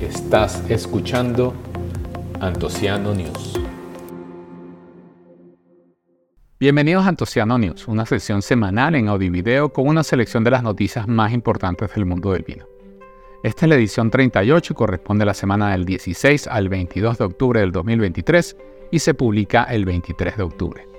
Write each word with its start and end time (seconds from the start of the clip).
Estás 0.00 0.68
escuchando 0.70 1.54
Antociano 2.40 3.14
News. 3.14 3.60
Bienvenidos 6.58 7.04
a 7.04 7.08
Antociano 7.08 7.58
News, 7.58 7.86
una 7.86 8.06
sesión 8.06 8.42
semanal 8.42 8.94
en 8.94 9.08
audio 9.08 9.28
y 9.28 9.30
video 9.30 9.72
con 9.72 9.86
una 9.86 10.02
selección 10.02 10.42
de 10.42 10.50
las 10.50 10.62
noticias 10.62 11.06
más 11.06 11.32
importantes 11.32 11.94
del 11.94 12.06
mundo 12.06 12.32
del 12.32 12.42
vino. 12.42 12.66
Esta 13.42 13.66
es 13.66 13.68
la 13.68 13.76
edición 13.76 14.10
38 14.10 14.72
y 14.72 14.76
corresponde 14.76 15.22
a 15.22 15.26
la 15.26 15.34
semana 15.34 15.72
del 15.72 15.84
16 15.84 16.48
al 16.48 16.68
22 16.68 17.18
de 17.18 17.24
octubre 17.24 17.60
del 17.60 17.72
2023 17.72 18.56
y 18.90 18.98
se 18.98 19.14
publica 19.14 19.64
el 19.64 19.84
23 19.84 20.36
de 20.36 20.42
octubre. 20.42 20.95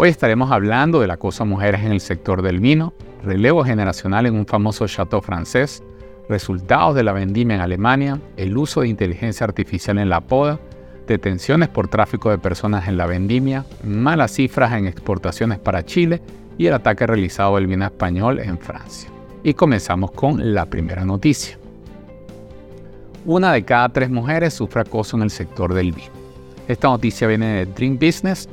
Hoy 0.00 0.10
estaremos 0.10 0.52
hablando 0.52 1.00
del 1.00 1.10
acoso 1.10 1.42
a 1.42 1.46
mujeres 1.46 1.80
en 1.80 1.90
el 1.90 1.98
sector 1.98 2.40
del 2.40 2.60
vino, 2.60 2.94
relevo 3.24 3.64
generacional 3.64 4.26
en 4.26 4.36
un 4.36 4.46
famoso 4.46 4.86
chateau 4.86 5.20
francés, 5.20 5.82
resultados 6.28 6.94
de 6.94 7.02
la 7.02 7.10
vendimia 7.10 7.56
en 7.56 7.62
Alemania, 7.62 8.20
el 8.36 8.56
uso 8.56 8.82
de 8.82 8.86
inteligencia 8.86 9.42
artificial 9.42 9.98
en 9.98 10.08
la 10.08 10.20
poda, 10.20 10.60
detenciones 11.08 11.68
por 11.68 11.88
tráfico 11.88 12.30
de 12.30 12.38
personas 12.38 12.86
en 12.86 12.96
la 12.96 13.06
vendimia, 13.06 13.66
malas 13.82 14.30
cifras 14.34 14.72
en 14.74 14.86
exportaciones 14.86 15.58
para 15.58 15.84
Chile 15.84 16.22
y 16.56 16.66
el 16.66 16.74
ataque 16.74 17.04
realizado 17.04 17.56
del 17.56 17.66
vino 17.66 17.84
español 17.84 18.38
en 18.38 18.56
Francia. 18.56 19.10
Y 19.42 19.54
comenzamos 19.54 20.12
con 20.12 20.54
la 20.54 20.66
primera 20.66 21.04
noticia. 21.04 21.58
Una 23.24 23.52
de 23.52 23.64
cada 23.64 23.88
tres 23.88 24.10
mujeres 24.10 24.54
sufre 24.54 24.82
acoso 24.82 25.16
en 25.16 25.24
el 25.24 25.30
sector 25.30 25.74
del 25.74 25.90
vino. 25.90 26.12
Esta 26.68 26.86
noticia 26.86 27.26
viene 27.26 27.46
de 27.46 27.66
Dream 27.66 27.98
Business 27.98 28.48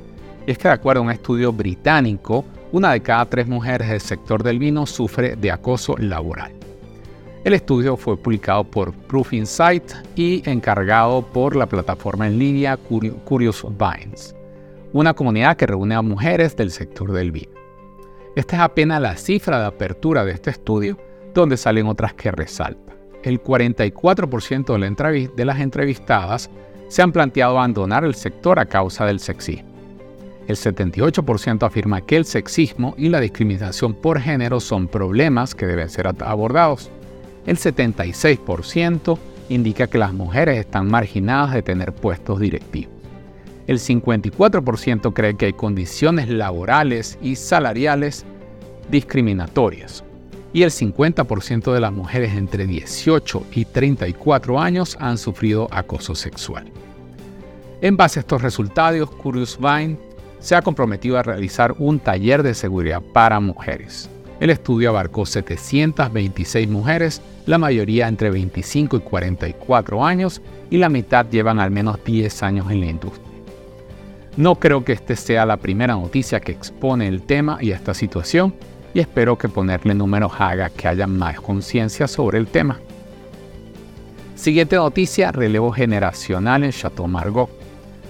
y 0.46 0.52
es 0.52 0.58
que 0.58 0.68
de 0.68 0.74
acuerdo 0.74 1.02
a 1.02 1.06
un 1.06 1.12
estudio 1.12 1.52
británico, 1.52 2.46
una 2.72 2.92
de 2.92 3.02
cada 3.02 3.26
tres 3.26 3.48
mujeres 3.48 3.90
del 3.90 4.02
sector 4.02 4.44
del 4.44 4.60
vino 4.60 4.86
sufre 4.86 5.36
de 5.36 5.52
acoso 5.52 5.96
laboral. 5.98 6.52
El 7.44 7.54
estudio 7.54 7.96
fue 7.96 8.18
publicado 8.18 8.64
por 8.64 8.92
Proof 8.94 9.34
Insight 9.34 9.84
y 10.16 10.48
encargado 10.50 11.22
por 11.22 11.56
la 11.56 11.68
plataforma 11.68 12.28
en 12.28 12.40
línea 12.40 12.76
Curious 12.76 13.66
Vines, 13.78 14.36
una 14.94 15.14
comunidad 15.14 15.56
que 15.56 15.68
reúne 15.68 15.96
a 15.96 16.02
mujeres 16.02 16.56
del 16.56 16.72
sector 16.72 17.12
del 17.12 17.32
vino. 17.32 17.52
Esta 18.36 18.56
es 18.58 18.62
apenas 18.64 19.02
la 19.02 19.16
cifra 19.16 19.60
de 19.60 19.66
apertura 19.66 20.26
de 20.26 20.32
este 20.32 20.50
estudio, 20.50 20.98
donde 21.34 21.56
salen 21.56 21.88
otras 21.88 22.14
que 22.14 22.32
resaltan. 22.32 22.96
El 23.24 23.42
44% 23.42 25.36
de 25.36 25.46
las 25.46 25.60
entrevistadas 25.60 26.50
se 26.88 27.02
han 27.02 27.12
planteado 27.12 27.58
abandonar 27.58 28.04
el 28.06 28.16
sector 28.16 28.60
a 28.60 28.66
causa 28.66 29.06
del 29.06 29.20
sexismo. 29.20 29.75
El 30.48 30.58
78% 30.58 31.66
afirma 31.66 32.02
que 32.02 32.18
el 32.18 32.26
sexismo 32.26 32.94
y 32.98 33.10
la 33.10 33.20
discriminación 33.20 33.96
por 33.96 34.20
género 34.20 34.60
son 34.60 34.88
problemas 34.88 35.56
que 35.56 35.66
deben 35.66 35.90
ser 35.90 36.08
abordados. 36.08 36.92
El 37.48 37.58
76% 37.58 39.18
indica 39.50 39.88
que 39.88 39.98
las 39.98 40.14
mujeres 40.14 40.60
están 40.60 40.88
marginadas 40.88 41.54
de 41.54 41.64
tener 41.64 41.94
puestos 41.94 42.40
directivos. 42.40 42.94
El 43.66 43.80
54% 43.80 45.14
cree 45.14 45.36
que 45.36 45.48
hay 45.48 45.54
condiciones 45.54 46.30
laborales 46.30 47.18
y 47.22 47.36
salariales 47.36 48.24
discriminatorias. 48.92 50.04
Y 50.54 50.62
el 50.62 50.70
50% 50.70 51.74
de 51.74 51.80
las 51.80 51.92
mujeres 51.92 52.36
entre 52.36 52.68
18 52.68 53.44
y 53.54 53.66
34 53.66 54.60
años 54.60 54.96
han 55.00 55.18
sufrido 55.18 55.68
acoso 55.72 56.14
sexual. 56.14 56.72
En 57.82 57.98
base 57.98 58.20
a 58.20 58.22
estos 58.22 58.42
resultados, 58.42 59.10
Curious 59.10 59.58
Vine 59.60 59.98
se 60.46 60.54
ha 60.54 60.62
comprometido 60.62 61.18
a 61.18 61.24
realizar 61.24 61.74
un 61.80 61.98
taller 61.98 62.44
de 62.44 62.54
seguridad 62.54 63.02
para 63.02 63.40
mujeres. 63.40 64.08
El 64.40 64.52
estudio 64.52 64.92
abarcó 64.92 65.26
726 65.26 66.70
mujeres, 66.70 67.20
la 67.48 67.58
mayoría 67.58 68.08
entre 68.08 68.30
25 68.30 68.98
y 68.98 69.00
44 69.00 70.06
años 70.06 70.44
y 70.70 70.78
la 70.78 70.88
mitad 70.88 71.26
llevan 71.32 71.60
al 71.60 71.72
menos 71.72 71.98
10 72.06 72.44
años 72.44 72.70
en 72.70 72.82
la 72.82 72.86
industria. 72.86 73.26
No 74.38 74.54
creo 74.54 74.86
que 74.86 74.94
esta 74.94 75.16
sea 75.16 75.48
la 75.48 75.58
primera 75.58 75.96
noticia 75.96 76.40
que 76.40 76.52
expone 76.52 77.08
el 77.08 77.24
tema 77.24 77.58
y 77.60 77.72
esta 77.72 77.96
situación 77.96 78.54
y 78.94 79.00
espero 79.00 79.40
que 79.40 79.50
ponerle 79.50 79.96
números 79.96 80.32
haga 80.38 80.70
que 80.70 80.88
haya 80.88 81.08
más 81.08 81.42
conciencia 81.42 82.08
sobre 82.08 82.38
el 82.38 82.46
tema. 82.46 82.80
Siguiente 84.36 84.76
noticia, 84.76 85.32
relevo 85.32 85.72
generacional 85.72 86.64
en 86.64 86.72
Chateau 86.72 87.08
Margaux. 87.08 87.52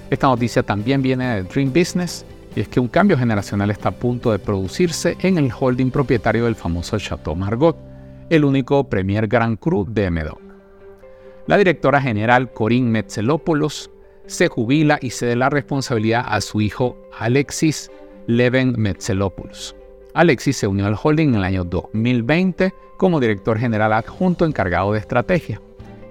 Esta 0.09 0.27
noticia 0.27 0.61
también 0.61 1.01
viene 1.01 1.35
de 1.35 1.43
Dream 1.43 1.73
Business 1.73 2.25
y 2.55 2.61
es 2.61 2.69
que 2.69 2.79
un 2.79 2.87
cambio 2.87 3.17
generacional 3.17 3.69
está 3.69 3.89
a 3.89 3.91
punto 3.91 4.31
de 4.31 4.39
producirse 4.39 5.17
en 5.21 5.37
el 5.37 5.51
holding 5.57 5.91
propietario 5.91 6.45
del 6.45 6.55
famoso 6.55 6.97
Chateau 6.97 7.35
Margaux, 7.35 7.77
el 8.29 8.45
único 8.45 8.85
Premier 8.89 9.27
Grand 9.27 9.59
Cru 9.59 9.85
de 9.87 10.09
Medoc. 10.09 10.39
La 11.47 11.57
directora 11.57 12.01
general 12.01 12.51
Corinne 12.51 12.89
Metzelopoulos 12.89 13.91
se 14.25 14.47
jubila 14.47 14.97
y 15.01 15.11
cede 15.11 15.35
la 15.35 15.49
responsabilidad 15.49 16.25
a 16.27 16.41
su 16.41 16.61
hijo 16.61 16.97
Alexis 17.19 17.91
Leven 18.25 18.73
Metzelopoulos. 18.77 19.75
Alexis 20.13 20.57
se 20.57 20.67
unió 20.67 20.85
al 20.85 20.97
holding 21.01 21.29
en 21.29 21.35
el 21.35 21.43
año 21.43 21.65
2020 21.65 22.73
como 22.97 23.19
director 23.19 23.59
general 23.59 23.91
adjunto 23.91 24.45
encargado 24.45 24.93
de 24.93 24.99
estrategia 24.99 25.61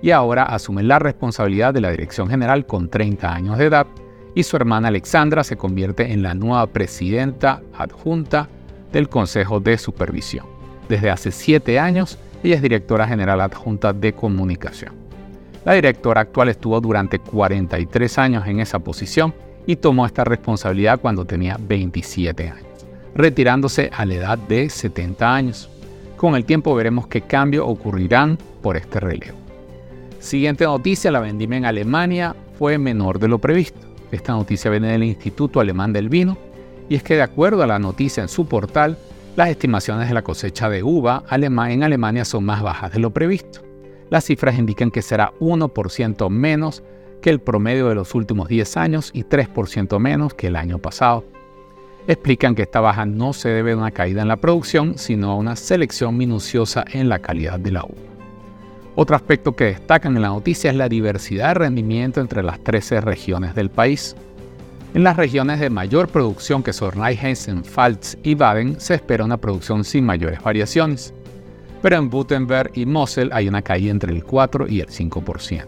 y 0.03 0.11
ahora 0.11 0.43
asume 0.43 0.83
la 0.83 0.99
responsabilidad 0.99 1.73
de 1.73 1.81
la 1.81 1.91
dirección 1.91 2.29
general 2.29 2.67
con 2.67 2.91
30 2.91 3.35
años 3.35 3.57
de 3.57 3.65
edad 3.65 3.87
y 4.35 4.43
su 4.43 4.57
hermana 4.57 4.89
Alexandra 4.89 5.45
se 5.45 5.57
convierte 5.57 6.13
en 6.13 6.23
la 6.23 6.35
nueva 6.35 6.67
presidenta 6.67 7.63
adjunta 7.77 8.49
del 8.93 9.09
Consejo 9.09 9.61
de 9.61 9.79
Supervisión. 9.79 10.47
Desde 10.89 11.11
hace 11.11 11.31
siete 11.31 11.79
años, 11.79 12.19
ella 12.43 12.57
es 12.57 12.63
directora 12.63 13.07
general 13.07 13.41
adjunta 13.41 13.93
de 13.93 14.13
comunicación. 14.13 14.93
La 15.65 15.73
directora 15.73 16.21
actual 16.21 16.51
estuvo 16.51 16.81
durante 16.81 17.19
43 17.19 18.19
años 18.19 18.47
en 18.47 18.61
esa 18.61 18.79
posición 18.79 19.33
y 19.67 19.77
tomó 19.77 20.05
esta 20.05 20.25
responsabilidad 20.25 21.01
cuando 21.01 21.25
tenía 21.25 21.57
27 21.59 22.49
años, 22.49 22.87
retirándose 23.15 23.91
a 23.97 24.05
la 24.05 24.15
edad 24.15 24.39
de 24.39 24.69
70 24.69 25.35
años. 25.35 25.71
Con 26.17 26.35
el 26.35 26.45
tiempo 26.45 26.75
veremos 26.75 27.07
qué 27.07 27.23
cambios 27.23 27.65
ocurrirán 27.67 28.37
por 28.63 28.77
este 28.77 29.01
relevo. 29.01 29.39
Siguiente 30.21 30.65
noticia, 30.65 31.11
la 31.11 31.21
vendimia 31.21 31.59
en 31.59 31.65
Alemania 31.65 32.37
fue 32.59 32.79
menor 32.79 33.19
de 33.19 33.29
lo 33.29 33.39
previsto. 33.39 33.84
Esta 34.15 34.33
noticia 34.33 34.71
viene 34.71 34.93
del 34.93 35.03
Instituto 35.03 35.59
Alemán 35.59 35.93
del 35.93 36.09
Vino 36.09 36.39
y 36.89 36.95
es 36.95 37.03
que 37.03 37.17
de 37.17 37.23
acuerdo 37.23 37.65
a 37.65 37.67
la 37.67 37.81
noticia 37.81 38.23
en 38.23 38.29
su 38.29 38.47
portal, 38.47 38.97
las 39.35 39.49
estimaciones 39.49 40.07
de 40.07 40.15
la 40.15 40.23
cosecha 40.23 40.69
de 40.69 40.85
uva 40.85 41.25
en 41.33 41.83
Alemania 41.83 42.25
son 42.25 42.45
más 42.45 42.63
bajas 42.63 42.93
de 42.93 43.01
lo 43.01 43.11
previsto. 43.11 43.63
Las 44.11 44.25
cifras 44.25 44.57
indican 44.57 44.93
que 44.93 45.03
será 45.03 45.33
1% 45.41 46.31
menos 46.31 46.85
que 47.21 47.31
el 47.31 47.41
promedio 47.41 47.89
de 47.89 47.97
los 47.97 48.15
últimos 48.15 48.47
10 48.47 48.77
años 48.77 49.11
y 49.13 49.25
3% 49.25 49.99
menos 49.99 50.33
que 50.33 50.47
el 50.47 50.55
año 50.55 50.79
pasado. 50.79 51.25
Explican 52.07 52.55
que 52.55 52.63
esta 52.63 52.81
baja 52.81 53.07
no 53.07 53.33
se 53.33 53.49
debe 53.49 53.73
a 53.73 53.77
una 53.77 53.91
caída 53.91 54.23
en 54.23 54.29
la 54.29 54.37
producción, 54.37 54.97
sino 54.97 55.33
a 55.33 55.35
una 55.35 55.57
selección 55.57 56.17
minuciosa 56.17 56.85
en 56.93 57.09
la 57.09 57.19
calidad 57.19 57.59
de 57.59 57.73
la 57.73 57.83
uva. 57.83 58.14
Otro 58.97 59.17
aspecto 59.17 59.57
que 59.57 59.65
destacan 59.65 60.15
en 60.15 60.23
la 60.23 60.29
noticia 60.29 60.71
es 60.71 60.77
la 60.77 60.89
diversidad 60.89 61.49
de 61.49 61.55
rendimiento 61.55 62.21
entre 62.21 62.45
las 62.45 62.63
13 62.63 63.01
regiones 63.01 63.55
del 63.57 63.69
país. 63.69 64.15
En 64.95 65.03
las 65.03 65.17
regiones 65.17 65.59
de 65.59 65.69
mayor 65.69 66.07
producción 66.09 66.63
que 66.63 66.73
son 66.73 66.93
Rheinhessen, 66.93 67.63
Pfalz 67.63 68.17
y 68.23 68.37
Baden 68.37 68.79
se 68.79 68.95
espera 68.95 69.25
una 69.25 69.39
producción 69.39 69.83
sin 69.83 70.07
mayores 70.07 70.41
variaciones, 70.41 71.13
pero 71.83 71.97
en 71.97 72.09
Württemberg 72.09 72.71
y 72.75 72.87
Mosel 72.87 73.31
hay 73.33 73.49
una 73.49 73.63
caída 73.63 73.91
entre 73.91 74.13
el 74.13 74.23
4 74.23 74.69
y 74.69 74.79
el 74.79 74.87
5%. 74.87 75.67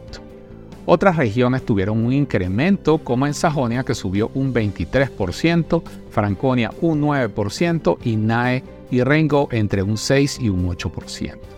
Otras 0.88 1.16
regiones 1.16 1.66
tuvieron 1.66 2.06
un 2.06 2.12
incremento 2.12 2.98
como 2.98 3.26
en 3.26 3.34
Sajonia 3.34 3.82
que 3.82 3.96
subió 3.96 4.30
un 4.34 4.54
23%, 4.54 5.82
Franconia 6.10 6.70
un 6.80 7.02
9% 7.02 7.98
y 8.04 8.14
Nahe 8.14 8.62
y 8.92 9.02
Rheingau 9.02 9.48
entre 9.50 9.82
un 9.82 9.96
6 9.96 10.38
y 10.40 10.48
un 10.48 10.68
8% 10.68 11.56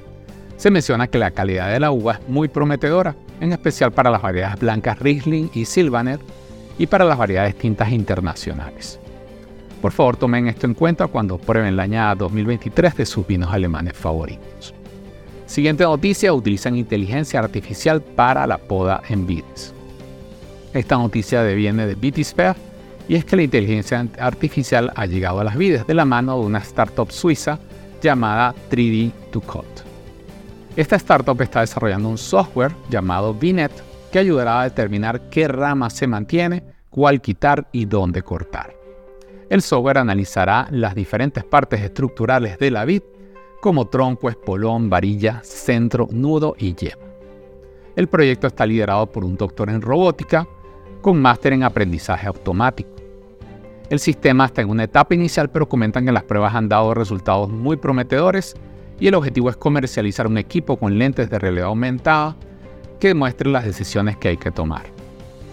se 0.58 0.70
menciona 0.70 1.06
que 1.06 1.18
la 1.18 1.30
calidad 1.30 1.72
de 1.72 1.80
la 1.80 1.92
uva 1.92 2.14
es 2.14 2.28
muy 2.28 2.48
prometedora, 2.48 3.14
en 3.40 3.52
especial 3.52 3.92
para 3.92 4.10
las 4.10 4.20
variedades 4.20 4.58
blancas 4.58 4.98
Riesling 4.98 5.50
y 5.54 5.64
Silvaner 5.64 6.18
y 6.78 6.86
para 6.88 7.04
las 7.04 7.16
variedades 7.16 7.56
tintas 7.56 7.92
internacionales. 7.92 8.98
Por 9.80 9.92
favor, 9.92 10.16
tomen 10.16 10.48
esto 10.48 10.66
en 10.66 10.74
cuenta 10.74 11.06
cuando 11.06 11.38
prueben 11.38 11.76
la 11.76 11.84
añada 11.84 12.16
2023 12.16 12.96
de 12.96 13.06
sus 13.06 13.24
vinos 13.24 13.52
alemanes 13.52 13.96
favoritos. 13.96 14.74
Siguiente 15.46 15.84
noticia, 15.84 16.32
utilizan 16.32 16.76
inteligencia 16.76 17.38
artificial 17.38 18.02
para 18.02 18.44
la 18.46 18.58
poda 18.58 19.00
en 19.08 19.26
vides. 19.26 19.72
Esta 20.74 20.96
noticia 20.96 21.44
viene 21.44 21.86
de 21.86 21.94
Vitisphere 21.94 22.56
y 23.08 23.14
es 23.14 23.24
que 23.24 23.36
la 23.36 23.42
inteligencia 23.42 24.04
artificial 24.18 24.92
ha 24.96 25.06
llegado 25.06 25.38
a 25.38 25.44
las 25.44 25.56
vides 25.56 25.86
de 25.86 25.94
la 25.94 26.04
mano 26.04 26.38
de 26.40 26.46
una 26.46 26.58
startup 26.58 27.10
suiza 27.12 27.60
llamada 28.02 28.54
3D 28.70 29.12
to 29.30 29.40
Cut. 29.40 29.87
Esta 30.78 30.94
startup 30.94 31.42
está 31.42 31.62
desarrollando 31.62 32.08
un 32.08 32.18
software 32.18 32.70
llamado 32.88 33.34
VNet 33.34 33.72
que 34.12 34.20
ayudará 34.20 34.60
a 34.60 34.64
determinar 34.64 35.28
qué 35.28 35.48
rama 35.48 35.90
se 35.90 36.06
mantiene, 36.06 36.62
cuál 36.88 37.20
quitar 37.20 37.66
y 37.72 37.86
dónde 37.86 38.22
cortar. 38.22 38.76
El 39.50 39.60
software 39.60 39.98
analizará 39.98 40.68
las 40.70 40.94
diferentes 40.94 41.42
partes 41.42 41.80
estructurales 41.80 42.60
de 42.60 42.70
la 42.70 42.84
vid, 42.84 43.02
como 43.60 43.88
tronco, 43.88 44.30
espolón, 44.30 44.88
varilla, 44.88 45.40
centro, 45.42 46.06
nudo 46.12 46.54
y 46.56 46.76
yema. 46.76 47.02
El 47.96 48.06
proyecto 48.06 48.46
está 48.46 48.64
liderado 48.64 49.10
por 49.10 49.24
un 49.24 49.36
doctor 49.36 49.70
en 49.70 49.82
robótica 49.82 50.46
con 51.02 51.20
máster 51.20 51.54
en 51.54 51.64
aprendizaje 51.64 52.28
automático. 52.28 52.90
El 53.90 53.98
sistema 53.98 54.44
está 54.44 54.62
en 54.62 54.70
una 54.70 54.84
etapa 54.84 55.12
inicial, 55.12 55.50
pero 55.50 55.68
comentan 55.68 56.06
que 56.06 56.12
las 56.12 56.22
pruebas 56.22 56.54
han 56.54 56.68
dado 56.68 56.94
resultados 56.94 57.48
muy 57.48 57.76
prometedores 57.76 58.54
y 59.00 59.06
el 59.08 59.14
objetivo 59.14 59.50
es 59.50 59.56
comercializar 59.56 60.26
un 60.26 60.38
equipo 60.38 60.76
con 60.76 60.98
lentes 60.98 61.30
de 61.30 61.38
realidad 61.38 61.66
aumentada 61.66 62.36
que 62.98 63.14
muestre 63.14 63.50
las 63.50 63.64
decisiones 63.64 64.16
que 64.16 64.28
hay 64.28 64.36
que 64.36 64.50
tomar. 64.50 64.82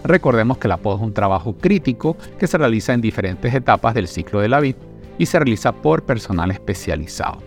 Recordemos 0.04 0.58
que 0.58 0.68
la 0.68 0.76
poda 0.76 0.96
es 0.96 1.02
un 1.02 1.14
trabajo 1.14 1.54
crítico 1.56 2.16
que 2.38 2.46
se 2.46 2.58
realiza 2.58 2.92
en 2.92 3.00
diferentes 3.00 3.52
etapas 3.52 3.94
del 3.94 4.08
ciclo 4.08 4.40
de 4.40 4.48
la 4.48 4.60
vid 4.60 4.76
y 5.18 5.26
se 5.26 5.38
realiza 5.38 5.72
por 5.72 6.02
personal 6.04 6.50
especializado. 6.50 7.38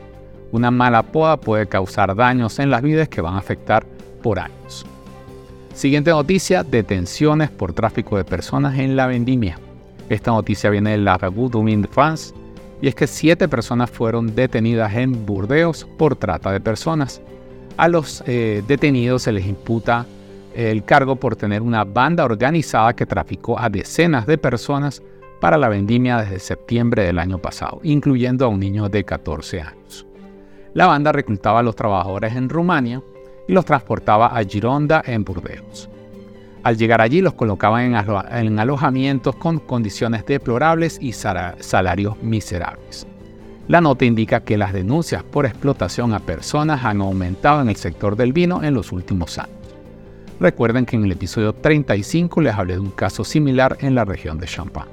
Una 0.51 0.71
mala 0.71 1.03
poda 1.03 1.37
puede 1.37 1.67
causar 1.67 2.15
daños 2.15 2.59
en 2.59 2.69
las 2.69 2.81
vides 2.81 3.07
que 3.07 3.21
van 3.21 3.35
a 3.35 3.39
afectar 3.39 3.85
por 4.23 4.39
años. 4.39 4.85
Siguiente 5.73 6.11
noticia, 6.11 6.63
detenciones 6.63 7.49
por 7.49 7.73
tráfico 7.73 8.17
de 8.17 8.25
personas 8.25 8.77
en 8.79 8.95
la 8.95 9.07
vendimia. 9.07 9.59
Esta 10.09 10.31
noticia 10.31 10.69
viene 10.69 10.91
de 10.91 10.97
la 10.97 11.17
Revue 11.17 11.49
de 11.49 11.87
France 11.87 12.33
y 12.81 12.87
es 12.87 12.95
que 12.95 13.07
siete 13.07 13.47
personas 13.47 13.89
fueron 13.89 14.35
detenidas 14.35 14.93
en 14.95 15.25
Burdeos 15.25 15.87
por 15.97 16.15
trata 16.15 16.51
de 16.51 16.59
personas. 16.59 17.21
A 17.77 17.87
los 17.87 18.23
eh, 18.27 18.63
detenidos 18.67 19.23
se 19.23 19.31
les 19.31 19.45
imputa 19.45 20.05
el 20.55 20.83
cargo 20.83 21.15
por 21.15 21.35
tener 21.35 21.61
una 21.61 21.83
banda 21.83 22.25
organizada 22.25 22.93
que 22.93 23.05
traficó 23.05 23.59
a 23.59 23.69
decenas 23.69 24.25
de 24.25 24.37
personas 24.37 25.01
para 25.39 25.57
la 25.57 25.69
vendimia 25.69 26.17
desde 26.17 26.39
septiembre 26.39 27.03
del 27.03 27.19
año 27.19 27.37
pasado, 27.37 27.79
incluyendo 27.83 28.45
a 28.45 28.49
un 28.49 28.59
niño 28.59 28.89
de 28.89 29.03
14 29.03 29.61
años. 29.61 30.05
La 30.73 30.87
banda 30.87 31.11
reclutaba 31.11 31.59
a 31.59 31.63
los 31.63 31.75
trabajadores 31.75 32.35
en 32.35 32.49
Rumania 32.49 33.01
y 33.47 33.53
los 33.53 33.65
transportaba 33.65 34.27
a 34.27 34.43
Gironda 34.43 35.01
en 35.05 35.23
Burdeos. 35.23 35.89
Al 36.63 36.77
llegar 36.77 37.01
allí 37.01 37.21
los 37.21 37.33
colocaban 37.33 37.95
en, 38.31 38.59
alojamientos 38.59 39.35
con 39.35 39.59
condiciones 39.59 40.25
deplorables 40.25 40.97
y 41.01 41.13
salarios 41.13 42.21
miserables. 42.21 43.07
La 43.69 43.81
nota 43.81 44.03
indica 44.03 44.41
que 44.41 44.57
las 44.57 44.73
denuncias 44.73 45.23
por 45.23 45.45
explotación 45.45 46.13
a 46.13 46.19
personas 46.19 46.83
han 46.83 47.01
aumentado 47.01 47.61
en 47.61 47.69
el 47.69 47.75
sector 47.75 48.15
del 48.15 48.33
vino 48.33 48.63
en 48.63 48.73
los 48.73 48.91
últimos 48.91 49.37
años. 49.37 49.55
Recuerden 50.39 50.85
que 50.85 50.95
en 50.95 51.05
el 51.05 51.11
episodio 51.11 51.53
35 51.53 52.41
les 52.41 52.55
hablé 52.55 52.73
de 52.73 52.79
un 52.79 52.91
caso 52.91 53.23
similar 53.23 53.77
en 53.81 53.95
la 53.95 54.05
región 54.05 54.37
de 54.39 54.47
Champagne. 54.47 54.91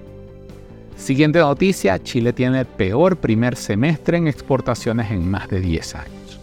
Siguiente 0.96 1.38
noticia, 1.38 2.02
Chile 2.02 2.32
tiene 2.32 2.60
el 2.60 2.66
peor 2.66 3.16
primer 3.16 3.56
semestre 3.56 4.18
en 4.18 4.28
exportaciones 4.28 5.10
en 5.10 5.30
más 5.30 5.48
de 5.48 5.60
10 5.60 5.94
años. 5.94 6.40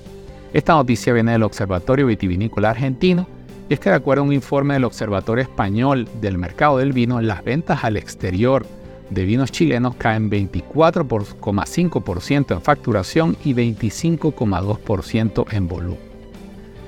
Esta 0.54 0.74
noticia 0.74 1.14
viene 1.14 1.31
del 1.31 1.44
Observatorio 1.44 2.08
Vitivinícola 2.08 2.69
Argentino 2.69 3.28
y 3.69 3.74
es 3.74 3.80
que 3.80 3.89
de 3.89 3.95
acuerdo 3.95 4.24
a 4.24 4.25
un 4.25 4.33
informe 4.33 4.74
del 4.74 4.83
Observatorio 4.83 5.44
Español 5.44 6.10
del 6.21 6.38
Mercado 6.38 6.80
del 6.80 6.92
Vino, 6.94 7.21
las 7.21 7.44
ventas 7.44 7.83
al 7.83 7.98
exterior 7.98 8.65
de 9.10 9.25
vinos 9.25 9.51
chilenos 9.51 9.95
caen 9.95 10.30
24,5% 10.30 12.54
en 12.54 12.62
facturación 12.62 13.36
y 13.44 13.54
25,2% 13.54 15.45
en 15.51 15.68
volumen. 15.68 16.13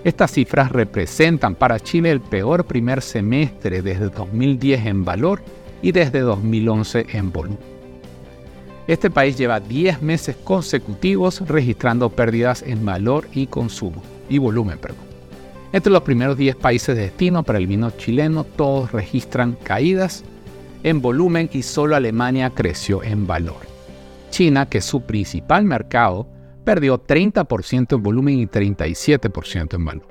Estas 0.03 0.31
cifras 0.31 0.71
representan 0.71 1.55
para 1.55 1.79
Chile 1.79 2.11
el 2.11 2.21
peor 2.21 2.65
primer 2.65 3.01
semestre 3.01 3.81
desde 3.81 4.09
2010 4.09 4.85
en 4.85 5.03
valor 5.03 5.41
y 5.81 5.91
desde 5.91 6.19
2011 6.19 7.07
en 7.13 7.31
volumen. 7.31 7.57
Este 8.87 9.09
país 9.09 9.35
lleva 9.35 9.59
10 9.59 10.03
meses 10.03 10.35
consecutivos 10.35 11.41
registrando 11.47 12.09
pérdidas 12.09 12.61
en 12.61 12.85
valor 12.85 13.27
y 13.33 13.47
consumo 13.47 14.03
y 14.29 14.37
volumen, 14.37 14.77
perdón. 14.77 15.14
Entre 15.75 15.91
los 15.91 16.03
primeros 16.03 16.37
10 16.37 16.55
países 16.55 16.95
de 16.95 17.01
destino 17.01 17.43
para 17.43 17.59
el 17.59 17.67
vino 17.67 17.91
chileno, 17.91 18.45
todos 18.45 18.93
registran 18.93 19.57
caídas 19.61 20.23
en 20.83 21.01
volumen 21.01 21.49
y 21.51 21.63
solo 21.63 21.97
Alemania 21.97 22.49
creció 22.49 23.03
en 23.03 23.27
valor. 23.27 23.57
China, 24.29 24.69
que 24.69 24.77
es 24.77 24.85
su 24.85 25.01
principal 25.01 25.65
mercado, 25.65 26.29
perdió 26.63 27.03
30% 27.03 27.93
en 27.93 28.01
volumen 28.01 28.39
y 28.39 28.47
37% 28.47 29.73
en 29.73 29.83
valor. 29.83 30.07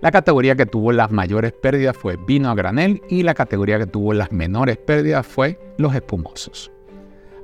La 0.00 0.10
categoría 0.10 0.56
que 0.56 0.66
tuvo 0.66 0.90
las 0.90 1.12
mayores 1.12 1.52
pérdidas 1.52 1.96
fue 1.96 2.16
vino 2.16 2.50
a 2.50 2.56
granel 2.56 3.00
y 3.08 3.22
la 3.22 3.34
categoría 3.34 3.78
que 3.78 3.86
tuvo 3.86 4.14
las 4.14 4.32
menores 4.32 4.78
pérdidas 4.78 5.28
fue 5.28 5.60
los 5.76 5.94
espumosos. 5.94 6.72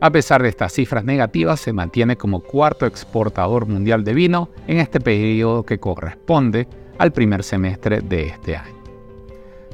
A 0.04 0.10
pesar 0.10 0.42
de 0.42 0.50
estas 0.50 0.74
cifras 0.74 1.02
negativas, 1.02 1.60
se 1.60 1.72
mantiene 1.72 2.18
como 2.18 2.40
cuarto 2.40 2.84
exportador 2.84 3.64
mundial 3.64 4.04
de 4.04 4.12
vino 4.12 4.50
en 4.66 4.76
este 4.76 5.00
periodo 5.00 5.62
que 5.62 5.78
corresponde 5.80 6.68
al 6.98 7.10
primer 7.10 7.42
semestre 7.42 8.02
de 8.02 8.26
este 8.26 8.54
año. 8.54 8.76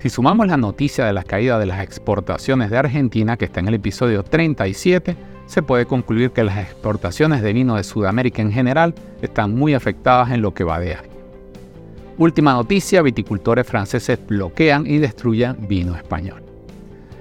Si 0.01 0.09
sumamos 0.09 0.47
la 0.47 0.57
noticia 0.57 1.05
de 1.05 1.13
la 1.13 1.25
caída 1.25 1.59
de 1.59 1.67
las 1.67 1.83
exportaciones 1.83 2.71
de 2.71 2.79
Argentina, 2.79 3.37
que 3.37 3.47
está 3.47 3.59
en 3.59 3.67
el 3.67 3.75
episodio 3.75 4.23
37, 4.23 5.17
se 5.47 5.63
puede 5.65 5.87
concluir 5.87 6.31
que 6.31 6.45
las 6.45 6.59
exportaciones 6.59 7.43
de 7.43 7.53
vino 7.53 7.75
de 7.75 7.83
Sudamérica 7.83 8.41
en 8.41 8.53
general 8.53 8.95
están 9.23 9.57
muy 9.57 9.75
afectadas 9.75 10.31
en 10.31 10.43
lo 10.43 10.55
que 10.55 10.63
va 10.63 10.79
de 10.79 10.95
año. 10.95 11.11
Última 12.19 12.53
noticia, 12.53 13.03
viticultores 13.03 13.67
franceses 13.67 14.21
bloquean 14.29 14.87
y 14.87 14.99
destruyen 14.99 15.57
vino 15.67 15.97
español. 15.97 16.50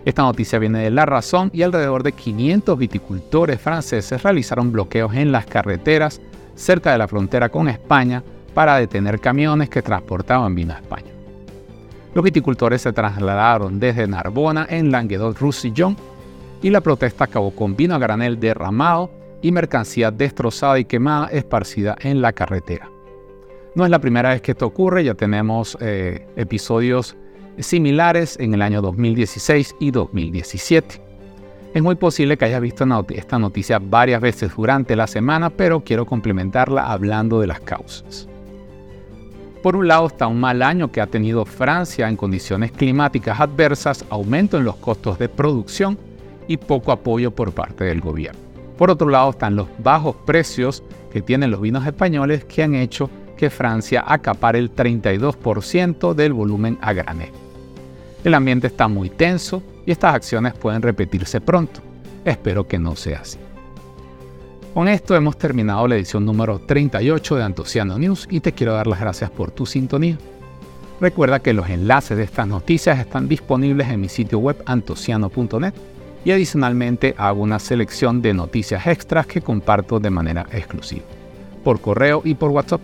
Esta 0.05 0.21
noticia 0.21 0.59
viene 0.59 0.79
de 0.79 0.91
La 0.91 1.05
Razón 1.05 1.49
y 1.53 1.61
alrededor 1.61 2.03
de 2.03 2.13
500 2.13 2.77
viticultores 2.77 3.59
franceses 3.59 4.23
realizaron 4.23 4.71
bloqueos 4.71 5.13
en 5.13 5.31
las 5.31 5.45
carreteras 5.45 6.21
cerca 6.55 6.91
de 6.91 6.97
la 6.97 7.07
frontera 7.07 7.49
con 7.49 7.67
España 7.67 8.23
para 8.53 8.77
detener 8.77 9.19
camiones 9.19 9.69
que 9.69 9.81
transportaban 9.81 10.55
vino 10.55 10.73
a 10.73 10.77
España. 10.77 11.11
Los 12.13 12.23
viticultores 12.23 12.81
se 12.81 12.93
trasladaron 12.93 13.79
desde 13.79 14.07
Narbona 14.07 14.65
en 14.69 14.91
Languedoc-Roussillon 14.91 15.95
y 16.61 16.69
la 16.69 16.81
protesta 16.81 17.25
acabó 17.25 17.51
con 17.51 17.75
vino 17.75 17.95
a 17.95 17.99
granel 17.99 18.39
derramado 18.39 19.11
y 19.41 19.51
mercancía 19.51 20.11
destrozada 20.11 20.79
y 20.79 20.85
quemada 20.85 21.27
esparcida 21.27 21.95
en 22.01 22.21
la 22.21 22.33
carretera. 22.33 22.89
No 23.75 23.85
es 23.85 23.91
la 23.91 23.99
primera 23.99 24.29
vez 24.29 24.41
que 24.41 24.51
esto 24.51 24.65
ocurre, 24.65 25.03
ya 25.03 25.13
tenemos 25.13 25.77
eh, 25.79 26.27
episodios 26.35 27.15
similares 27.59 28.38
en 28.39 28.53
el 28.53 28.61
año 28.61 28.81
2016 28.81 29.75
y 29.79 29.91
2017. 29.91 31.01
Es 31.73 31.83
muy 31.83 31.95
posible 31.95 32.38
que 32.38 32.45
hayas 32.45 32.61
visto 32.61 32.85
esta 33.09 33.38
noticia 33.38 33.79
varias 33.79 34.21
veces 34.21 34.51
durante 34.56 34.95
la 34.95 35.06
semana, 35.06 35.51
pero 35.51 35.83
quiero 35.83 36.06
complementarla 36.06 36.91
hablando 36.91 37.39
de 37.39 37.47
las 37.47 37.59
causas. 37.59 38.27
Por 39.61 39.75
un 39.75 39.87
lado 39.87 40.07
está 40.07 40.25
un 40.25 40.39
mal 40.39 40.61
año 40.61 40.92
que 40.92 41.01
ha 41.01 41.07
tenido 41.07 41.45
Francia 41.45 42.07
en 42.07 42.16
condiciones 42.16 42.71
climáticas 42.71 43.39
adversas, 43.39 44.06
aumento 44.09 44.57
en 44.57 44.63
los 44.63 44.78
costos 44.78 45.19
de 45.19 45.30
producción 45.30 45.97
y 46.47 46.57
poco 46.57 46.92
apoyo 46.92 47.31
por 47.31 47.51
parte 47.51 47.83
del 47.83 48.01
gobierno. 48.01 48.39
Por 48.78 48.89
otro 48.89 49.09
lado 49.09 49.31
están 49.31 49.56
los 49.56 49.68
bajos 49.78 50.16
precios 50.25 50.81
que 51.11 51.21
tienen 51.21 51.51
los 51.51 51.61
vinos 51.61 51.85
españoles 51.85 52.45
que 52.45 52.63
han 52.63 52.73
hecho 52.73 53.09
que 53.37 53.49
Francia 53.49 54.04
acapare 54.07 54.59
el 54.59 54.73
32% 54.73 56.13
del 56.13 56.33
volumen 56.33 56.78
a 56.81 56.94
granel. 56.94 57.48
El 58.23 58.33
ambiente 58.33 58.68
está 58.68 58.88
muy 58.88 59.09
tenso 59.09 59.64
y 59.85 59.92
estas 59.92 60.14
acciones 60.14 60.54
pueden 60.54 60.81
repetirse 60.81 61.40
pronto. 61.40 61.80
Espero 62.26 62.68
que 62.68 62.78
no 62.78 62.95
sea 62.95 63.19
así. 63.19 63.38
Con 64.73 64.88
esto 64.88 65.16
hemos 65.16 65.38
terminado 65.38 65.88
la 65.88 65.95
edición 65.95 66.26
número 66.26 66.59
38 66.59 67.35
de 67.35 67.44
Antociano 67.44 67.97
News 67.97 68.28
y 68.30 68.42
te 68.42 68.52
quiero 68.52 68.73
dar 68.73 68.88
las 68.88 68.99
gracias 68.99 69.31
por 69.31 69.52
tu 69.52 69.66
sintonía. 69.66 70.18
Recuerda 71.02 71.40
que 71.40 71.54
los 71.54 71.69
enlaces 71.69 72.18
de 72.18 72.23
estas 72.23 72.45
noticias 72.45 72.99
están 72.99 73.30
disponibles 73.30 73.88
en 73.88 74.02
mi 74.02 74.09
sitio 74.09 74.40
web 74.40 74.61
antociano.net 74.66 75.73
y 76.26 76.31
adicionalmente 76.31 77.16
hago 77.18 77.42
una 77.42 77.57
selección 77.57 78.21
de 78.21 78.33
noticias 78.33 78.85
extras 78.85 79.26
que 79.26 79.42
comparto 79.42 79.99
de 79.99 80.09
manera 80.09 80.45
exclusiva, 80.52 81.06
por 81.64 81.80
correo 81.80 82.21
y 82.26 82.35
por 82.35 82.52
WhatsApp. 82.52 82.81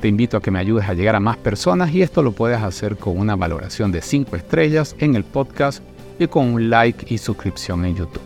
Te 0.00 0.08
invito 0.08 0.38
a 0.38 0.40
que 0.40 0.50
me 0.50 0.58
ayudes 0.58 0.88
a 0.88 0.94
llegar 0.94 1.14
a 1.14 1.20
más 1.20 1.36
personas 1.36 1.92
y 1.92 2.00
esto 2.00 2.22
lo 2.22 2.32
puedes 2.32 2.62
hacer 2.62 2.96
con 2.96 3.18
una 3.18 3.36
valoración 3.36 3.92
de 3.92 4.00
5 4.00 4.34
estrellas 4.34 4.96
en 4.98 5.14
el 5.14 5.24
podcast 5.24 5.82
y 6.18 6.26
con 6.26 6.46
un 6.54 6.70
like 6.70 7.12
y 7.12 7.18
suscripción 7.18 7.84
en 7.84 7.96
YouTube. 7.96 8.22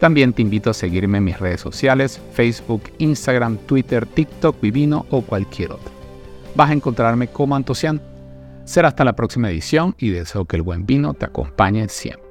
También 0.00 0.32
te 0.32 0.40
invito 0.40 0.70
a 0.70 0.74
seguirme 0.74 1.18
en 1.18 1.24
mis 1.24 1.38
redes 1.38 1.60
sociales, 1.60 2.20
Facebook, 2.32 2.84
Instagram, 2.98 3.58
Twitter, 3.58 4.06
TikTok, 4.06 4.58
Vivino 4.60 5.04
o 5.10 5.20
cualquier 5.20 5.72
otra. 5.72 5.92
Vas 6.54 6.70
a 6.70 6.74
encontrarme 6.74 7.28
como 7.28 7.54
Antocian. 7.54 8.00
Será 8.64 8.88
hasta 8.88 9.04
la 9.04 9.14
próxima 9.14 9.50
edición 9.50 9.94
y 9.98 10.08
deseo 10.08 10.46
que 10.46 10.56
el 10.56 10.62
buen 10.62 10.86
vino 10.86 11.12
te 11.12 11.26
acompañe 11.26 11.86
siempre. 11.90 12.23